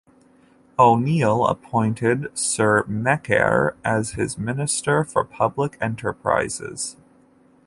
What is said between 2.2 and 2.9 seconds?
Sir